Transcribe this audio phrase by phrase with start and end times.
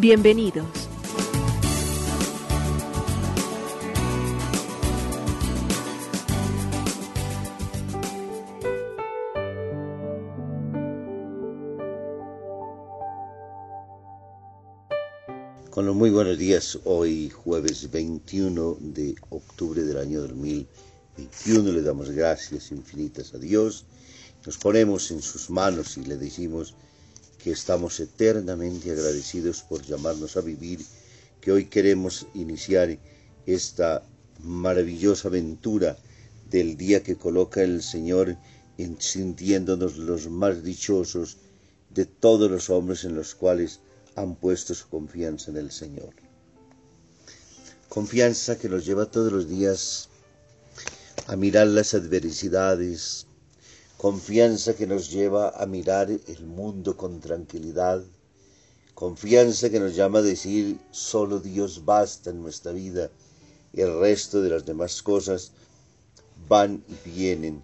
[0.00, 0.64] Bienvenidos.
[15.70, 22.12] Con los muy buenos días, hoy jueves 21 de octubre del año 2021 le damos
[22.12, 23.84] gracias infinitas a Dios,
[24.46, 26.76] nos ponemos en sus manos y le decimos
[27.38, 30.84] que estamos eternamente agradecidos por llamarnos a vivir,
[31.40, 32.98] que hoy queremos iniciar
[33.46, 34.02] esta
[34.42, 35.96] maravillosa aventura
[36.50, 38.36] del día que coloca el Señor
[38.76, 41.38] en sintiéndonos los más dichosos
[41.90, 43.80] de todos los hombres en los cuales
[44.14, 46.12] han puesto su confianza en el Señor.
[47.88, 50.08] Confianza que nos lleva todos los días
[51.26, 53.27] a mirar las adversidades,
[53.98, 58.00] confianza que nos lleva a mirar el mundo con tranquilidad,
[58.94, 63.10] confianza que nos llama a decir solo Dios basta en nuestra vida
[63.72, 65.50] el resto de las demás cosas
[66.48, 67.60] van y vienen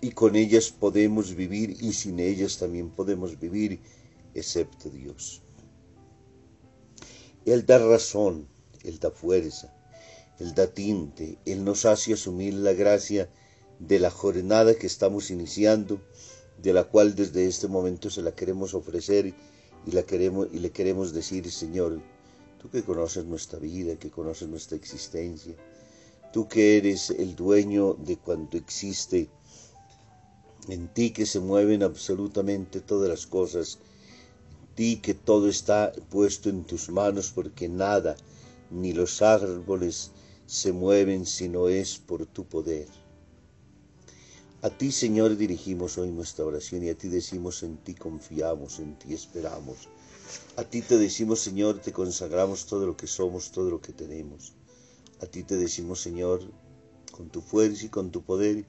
[0.00, 3.80] y con ellas podemos vivir y sin ellas también podemos vivir
[4.34, 5.42] excepto Dios.
[7.44, 8.48] Él da razón,
[8.84, 9.70] Él da fuerza,
[10.38, 13.28] Él da tinte, Él nos hace asumir la gracia
[13.78, 16.00] de la jornada que estamos iniciando,
[16.60, 19.34] de la cual desde este momento se la queremos ofrecer
[19.86, 22.00] y, la queremos, y le queremos decir, Señor,
[22.60, 25.54] tú que conoces nuestra vida, que conoces nuestra existencia,
[26.32, 29.28] tú que eres el dueño de cuanto existe,
[30.68, 33.78] en ti que se mueven absolutamente todas las cosas,
[34.74, 38.16] ti que todo está puesto en tus manos porque nada,
[38.70, 40.10] ni los árboles
[40.46, 42.88] se mueven si no es por tu poder.
[44.60, 48.98] A ti, Señor, dirigimos hoy nuestra oración y a ti decimos en ti confiamos, en
[48.98, 49.88] ti esperamos.
[50.56, 54.54] A ti te decimos, Señor, te consagramos todo lo que somos, todo lo que tenemos.
[55.20, 56.40] A ti te decimos, Señor,
[57.12, 58.64] con tu fuerza y con tu poder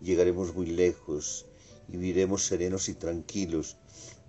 [0.00, 1.46] llegaremos muy lejos
[1.86, 3.76] y viviremos serenos y tranquilos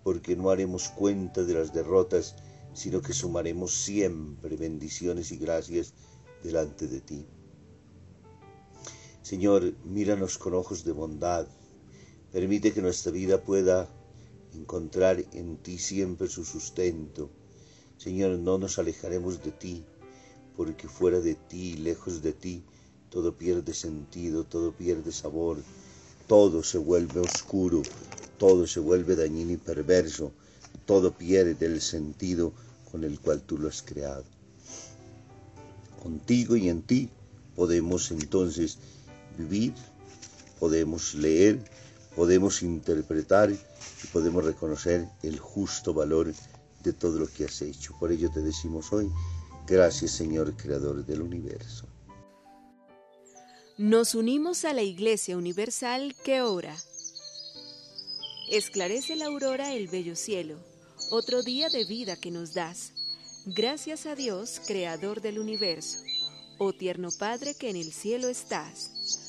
[0.03, 2.35] porque no haremos cuenta de las derrotas,
[2.75, 5.95] sino que sumaremos siempre bendiciones y gracias
[6.43, 7.25] delante de ti.
[9.29, 11.45] Señor, míranos con ojos de bondad,
[12.31, 13.87] permite que nuestra vida pueda
[14.55, 17.29] encontrar en ti siempre su sustento.
[17.99, 19.85] Señor, no nos alejaremos de ti,
[20.57, 22.63] porque fuera de ti, lejos de ti,
[23.11, 25.57] todo pierde sentido, todo pierde sabor,
[26.25, 27.83] todo se vuelve oscuro,
[28.39, 30.31] todo se vuelve dañino y perverso,
[30.87, 32.51] todo pierde el sentido
[32.91, 34.25] con el cual tú lo has creado.
[36.01, 37.11] Contigo y en ti
[37.55, 38.79] podemos entonces
[39.39, 39.73] vivir,
[40.59, 41.59] podemos leer,
[42.15, 46.33] podemos interpretar y podemos reconocer el justo valor
[46.83, 47.95] de todo lo que has hecho.
[47.99, 49.09] Por ello te decimos hoy,
[49.67, 51.85] gracias Señor Creador del universo.
[53.77, 56.75] Nos unimos a la Iglesia Universal que ora
[58.49, 60.57] Esclarece la aurora el bello cielo,
[61.11, 62.93] otro día de vida que nos das.
[63.45, 65.99] Gracias a Dios, Creador del universo,
[66.57, 69.28] oh tierno Padre que en el cielo estás.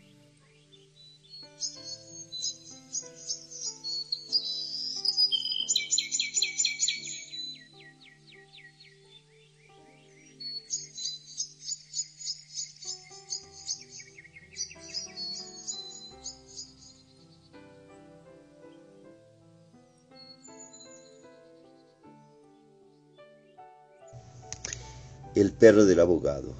[25.33, 26.53] El perro del abogado.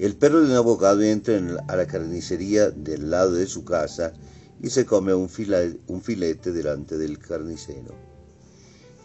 [0.00, 4.12] El perro de un abogado entra a la carnicería del lado de su casa
[4.60, 5.30] y se come un,
[5.86, 7.94] un filete delante del carnicero.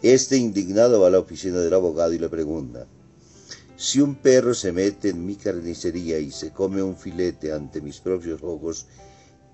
[0.02, 2.88] Este indignado va a la oficina del abogado y le pregunta,
[3.76, 8.00] si un perro se mete en mi carnicería y se come un filete ante mis
[8.00, 8.86] propios ojos,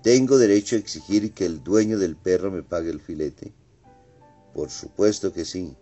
[0.01, 3.53] ¿tengo derecho a exigir que el dueño del perro me pague el filete?
[4.55, 5.75] Por supuesto que sí.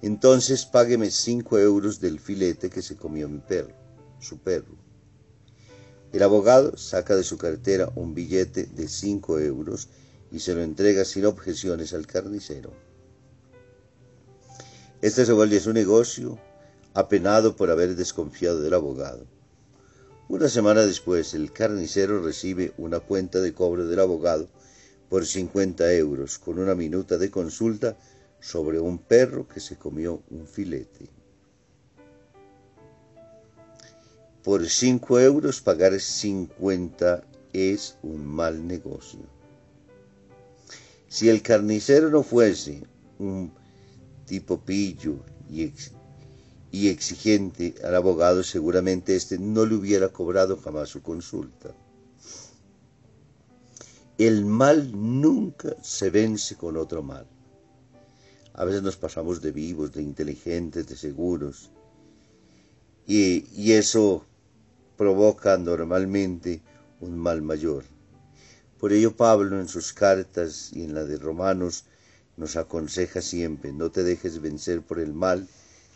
[0.00, 3.74] Entonces págueme cinco euros del filete que se comió mi perro,
[4.20, 4.76] su perro.
[6.12, 9.88] El abogado saca de su cartera un billete de cinco euros
[10.30, 12.72] y se lo entrega sin objeciones al carnicero.
[15.02, 16.38] Este se vuelve su negocio,
[16.94, 19.26] apenado por haber desconfiado del abogado.
[20.28, 24.48] Una semana después, el carnicero recibe una cuenta de cobro del abogado
[25.08, 27.96] por 50 euros, con una minuta de consulta
[28.40, 31.08] sobre un perro que se comió un filete.
[34.42, 39.20] Por 5 euros pagar 50 es un mal negocio.
[41.08, 42.82] Si el carnicero no fuese
[43.18, 43.52] un
[44.26, 45.16] tipo pillo
[45.50, 45.72] y,
[46.70, 51.74] y exigente al abogado, seguramente éste no le hubiera cobrado jamás su consulta.
[54.18, 57.26] El mal nunca se vence con otro mal.
[58.58, 61.70] A veces nos pasamos de vivos, de inteligentes, de seguros.
[63.06, 64.24] Y, eso
[64.96, 66.60] provoca normalmente
[67.00, 67.84] un mal mayor.
[68.80, 71.84] Por ello Pablo en sus cartas y en la de Romanos
[72.36, 75.46] nos aconseja siempre, no te dejes vencer por el mal,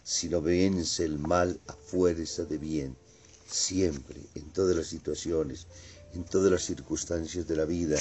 [0.05, 2.97] sino vence el mal a fuerza de bien,
[3.44, 5.67] siempre, en todas las situaciones,
[6.15, 7.99] en todas las circunstancias de la vida,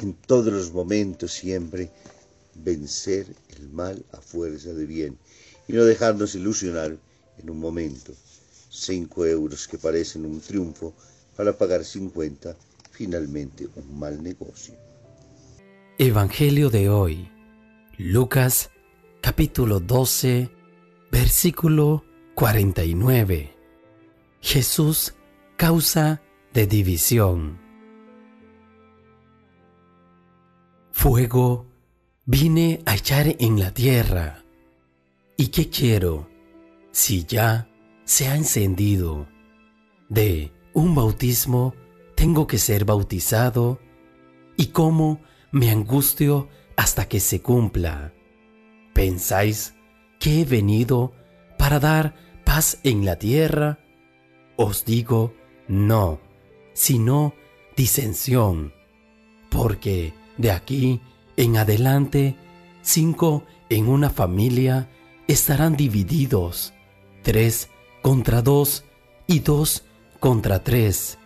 [0.00, 1.90] en todos los momentos siempre,
[2.62, 3.26] vencer
[3.56, 5.18] el mal a fuerza de bien
[5.66, 6.96] y no dejarnos ilusionar
[7.38, 8.12] en un momento.
[8.70, 10.94] Cinco euros que parecen un triunfo
[11.36, 12.56] para pagar cincuenta,
[12.90, 14.74] finalmente un mal negocio.
[15.98, 17.30] Evangelio de hoy,
[17.96, 18.70] Lucas
[19.20, 20.50] capítulo 12,
[21.10, 22.04] versículo
[22.34, 23.54] 49.
[24.40, 25.14] Jesús
[25.56, 26.22] causa
[26.52, 27.58] de división.
[30.92, 31.66] Fuego
[32.30, 34.44] vine a echar en la tierra.
[35.38, 36.28] ¿Y qué quiero
[36.92, 37.70] si ya
[38.04, 39.26] se ha encendido?
[40.10, 41.74] De un bautismo
[42.14, 43.80] tengo que ser bautizado
[44.58, 45.22] y cómo
[45.52, 48.12] me angustio hasta que se cumpla.
[48.92, 49.74] ¿Pensáis
[50.20, 51.14] que he venido
[51.56, 52.14] para dar
[52.44, 53.78] paz en la tierra?
[54.56, 55.32] Os digo,
[55.66, 56.20] no,
[56.74, 57.32] sino
[57.74, 58.74] disensión,
[59.48, 61.00] porque de aquí
[61.38, 62.36] en adelante,
[62.82, 64.88] cinco en una familia
[65.28, 66.74] estarán divididos,
[67.22, 67.70] tres
[68.02, 68.84] contra dos
[69.28, 69.84] y dos
[70.18, 71.16] contra tres.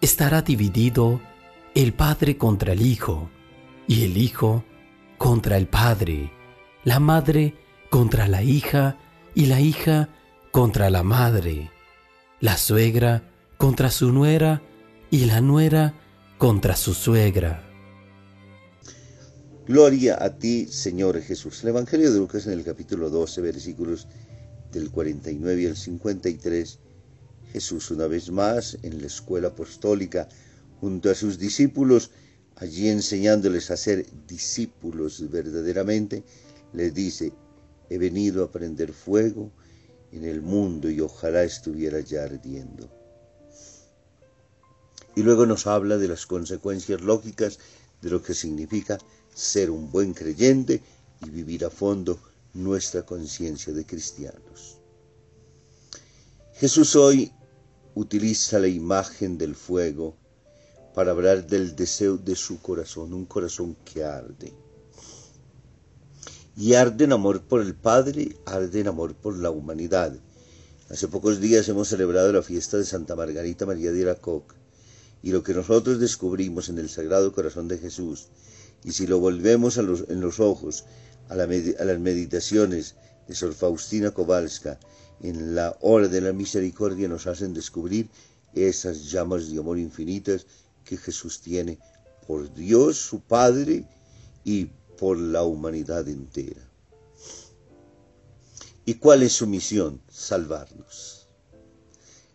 [0.00, 1.20] Estará dividido
[1.74, 3.28] el padre contra el hijo,
[3.86, 4.64] y el hijo
[5.18, 6.32] contra el padre,
[6.82, 7.54] la madre
[7.90, 8.96] contra la hija,
[9.34, 10.08] y la hija
[10.50, 11.70] contra la madre,
[12.40, 13.22] la suegra
[13.58, 14.62] contra su nuera,
[15.10, 15.92] y la nuera
[16.38, 17.69] contra su suegra
[19.70, 21.62] Gloria a ti, Señor Jesús.
[21.62, 24.08] El Evangelio de Lucas en el capítulo 12, versículos
[24.72, 26.78] del 49 al 53,
[27.52, 30.28] Jesús una vez más en la escuela apostólica
[30.80, 32.10] junto a sus discípulos,
[32.56, 36.24] allí enseñándoles a ser discípulos verdaderamente,
[36.72, 37.32] les dice,
[37.88, 39.52] he venido a prender fuego
[40.10, 42.90] en el mundo y ojalá estuviera ya ardiendo.
[45.14, 47.60] Y luego nos habla de las consecuencias lógicas
[48.02, 48.98] de lo que significa
[49.40, 50.82] ser un buen creyente
[51.24, 52.20] y vivir a fondo
[52.52, 54.76] nuestra conciencia de cristianos.
[56.54, 57.32] Jesús hoy
[57.94, 60.14] utiliza la imagen del fuego
[60.94, 64.52] para hablar del deseo de su corazón, un corazón que arde.
[66.56, 70.12] Y arde en amor por el Padre, arde en amor por la humanidad.
[70.90, 74.54] Hace pocos días hemos celebrado la fiesta de Santa Margarita María de Iracoc
[75.22, 78.28] y lo que nosotros descubrimos en el Sagrado Corazón de Jesús
[78.84, 80.84] y si lo volvemos en los ojos
[81.28, 82.96] a, las meditaciones
[83.28, 84.78] de Sor Faustina Kowalska
[85.22, 88.08] en la hora de la misericordia nos hacen descubrir
[88.54, 90.46] esas llamas de amor infinitas
[90.84, 91.78] que Jesús tiene
[92.26, 93.86] por Dios su Padre
[94.44, 94.66] y
[94.98, 96.68] por la humanidad entera.
[98.84, 100.00] ¿Y cuál es su misión?
[100.10, 101.28] Salvarnos.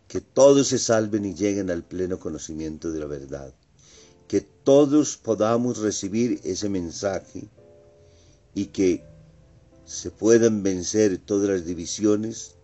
[0.08, 3.54] Que todos se salven y lleguen al pleno conocimiento de la verdad
[4.66, 7.48] todos podamos recibir ese mensaje
[8.52, 9.04] y que
[9.84, 12.56] se puedan vencer todas las divisiones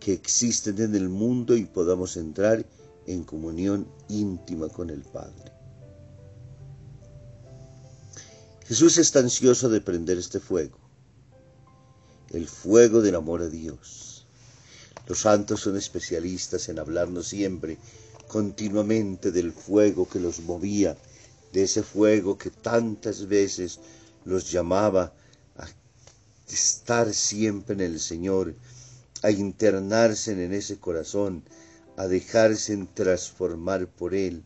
[0.00, 2.66] que existen en el mundo y podamos entrar
[3.06, 5.50] en comunión íntima con el Padre.
[8.66, 10.76] Jesús está ansioso de prender este fuego,
[12.34, 14.26] el fuego del amor a Dios.
[15.06, 17.78] Los santos son especialistas en hablarnos siempre,
[18.28, 20.98] continuamente del fuego que los movía,
[21.52, 23.80] de ese fuego que tantas veces
[24.24, 25.12] los llamaba
[25.56, 25.66] a
[26.48, 28.54] estar siempre en el Señor,
[29.22, 31.42] a internarse en ese corazón,
[31.96, 34.44] a dejarse transformar por Él,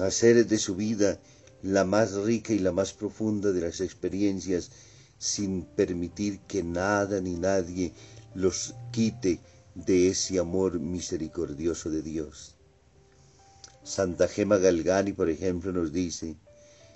[0.00, 1.20] a hacer de su vida
[1.62, 4.70] la más rica y la más profunda de las experiencias
[5.18, 7.92] sin permitir que nada ni nadie
[8.34, 9.40] los quite
[9.74, 12.57] de ese amor misericordioso de Dios.
[13.88, 16.36] Santa Gema Galgani, por ejemplo, nos dice,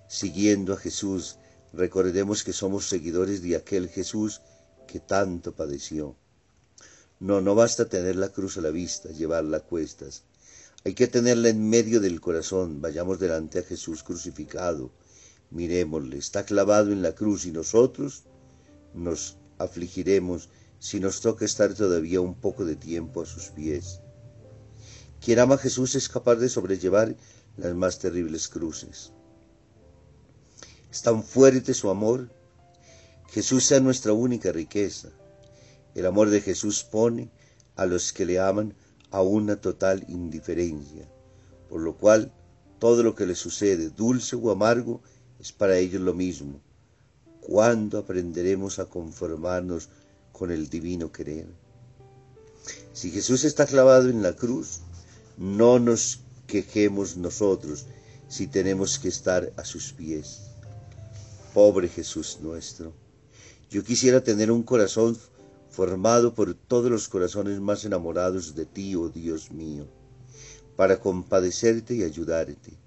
[0.09, 1.39] siguiendo a Jesús,
[1.73, 4.43] recordemos que somos seguidores de aquel Jesús
[4.87, 6.15] que tanto padeció.
[7.19, 10.25] No, no basta tener la cruz a la vista, llevarla a cuestas.
[10.85, 12.83] Hay que tenerla en medio del corazón.
[12.83, 14.93] Vayamos delante a Jesús crucificado.
[15.51, 18.25] Miremosle, está clavado en la cruz y nosotros
[18.93, 24.03] nos afligiremos si nos toca estar todavía un poco de tiempo a sus pies.
[25.25, 27.15] Quien ama a Jesús es capaz de sobrellevar
[27.57, 29.13] las más terribles cruces.
[30.91, 32.29] Es tan fuerte su amor.
[33.29, 35.11] Jesús sea nuestra única riqueza.
[35.95, 37.31] El amor de Jesús pone
[37.77, 38.75] a los que le aman
[39.13, 41.09] a una total indiferencia,
[41.69, 42.33] por lo cual
[42.81, 45.03] todo lo que les sucede, dulce o amargo,
[45.39, 46.61] es para ellos lo mismo.
[47.41, 49.89] ¿Cuándo aprenderemos a conformarnos
[50.33, 51.47] con el divino querer?
[52.93, 54.81] Si Jesús está clavado en la cruz,
[55.43, 57.87] no nos quejemos nosotros
[58.29, 60.43] si tenemos que estar a sus pies.
[61.53, 62.93] Pobre Jesús nuestro,
[63.69, 65.19] yo quisiera tener un corazón
[65.69, 69.89] formado por todos los corazones más enamorados de ti, oh Dios mío,
[70.77, 72.79] para compadecerte y ayudarte.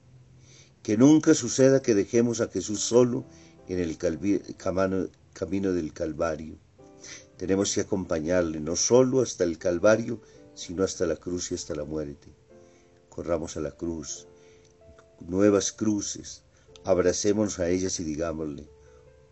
[0.81, 3.25] Que nunca suceda que dejemos a Jesús solo
[3.67, 6.55] en el camino del Calvario.
[7.35, 10.21] Tenemos que acompañarle no solo hasta el Calvario,
[10.53, 12.29] sino hasta la cruz y hasta la muerte.
[13.15, 14.27] Corramos a la cruz,
[15.21, 16.43] nuevas cruces,
[16.83, 18.69] abracémonos a ellas y digámosle,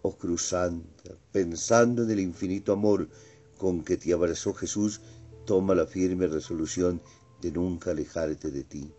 [0.03, 3.09] oh Cruz Santa, pensando en el infinito amor
[3.57, 5.01] con que te abrazó Jesús,
[5.45, 7.01] toma la firme resolución
[7.41, 8.89] de nunca alejarte de ti.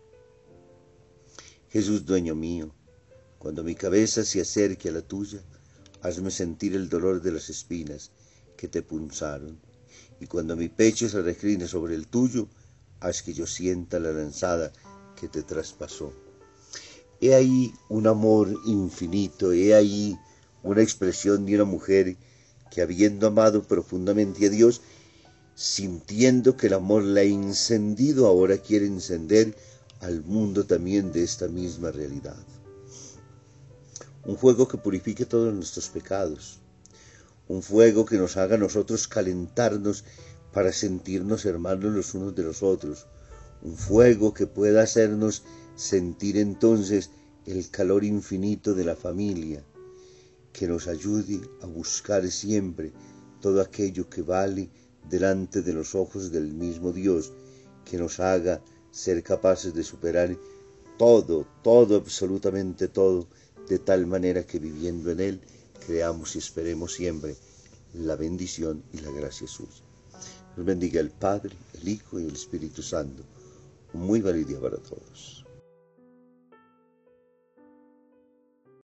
[1.71, 2.75] Jesús, dueño mío,
[3.39, 5.43] cuando mi cabeza se acerque a la tuya,
[6.03, 8.13] hazme sentir el dolor de las espinas
[8.55, 9.59] que te punzaron,
[10.21, 12.51] y cuando mi pecho se recline sobre el tuyo,
[13.05, 14.73] haz que yo sienta la lanzada
[15.21, 16.13] que te traspasó.
[17.21, 20.19] He ahí un amor infinito, he ahí
[20.63, 22.17] una expresión de una mujer
[22.71, 24.81] que habiendo amado profundamente a Dios,
[25.55, 29.55] sintiendo que el amor la ha encendido, ahora quiere encender
[30.01, 32.43] al mundo también de esta misma realidad.
[34.25, 36.59] Un fuego que purifique todos nuestros pecados,
[37.49, 40.05] un fuego que nos haga a nosotros calentarnos
[40.55, 43.07] para sentirnos hermanos los unos de los otros,
[43.63, 45.43] un fuego que pueda hacernos
[45.75, 47.11] sentir entonces
[47.45, 49.65] el calor infinito de la familia,
[50.53, 52.93] que nos ayude a buscar siempre
[53.41, 54.71] todo aquello que vale
[55.11, 57.33] delante de los ojos del mismo Dios,
[57.85, 60.37] que nos haga ser capaces de superar
[60.97, 63.27] todo, todo, absolutamente todo,
[63.69, 65.41] de tal manera que viviendo en Él
[65.85, 67.35] creamos y esperemos siempre
[67.93, 69.84] la bendición y la gracia suya.
[70.57, 73.23] Nos bendiga el Padre, el Hijo y el Espíritu Santo.
[73.93, 75.44] Muy día para todos.